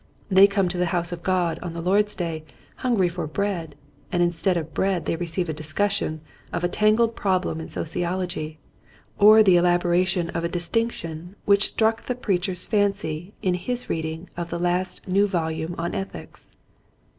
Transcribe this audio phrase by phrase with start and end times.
[0.29, 2.43] They come to the house of God on the Lord's day
[2.77, 3.75] hungry for bread,
[4.11, 8.57] and instead of bread they receive a discussion of a tangled problem in sociology,
[9.19, 14.49] or the elaboration of a distinction which struck the preacher's fancy in his reading of
[14.49, 16.51] the last new vol ume on Ethics.